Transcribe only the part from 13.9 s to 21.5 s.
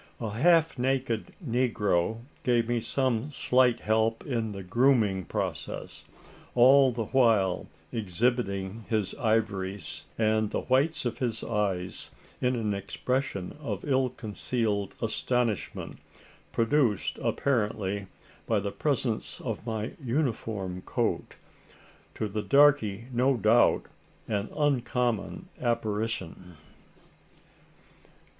concealed astonishment, produced apparently by the presence of my uniform coat